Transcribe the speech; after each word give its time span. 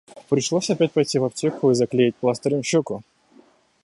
Пришлось 0.29 0.71
опять 0.71 0.93
пойти 0.93 1.19
в 1.19 1.25
аптеку 1.25 1.69
и 1.69 1.75
заклеить 1.75 2.15
пластырем 2.15 2.63
щеку. 2.63 3.03